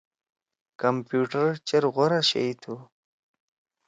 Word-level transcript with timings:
کمپیوٹر 0.81 1.47
چیر 1.67 1.83
غورا 1.93 2.19
شئی 2.29 2.51
تُھو۔ 2.61 2.75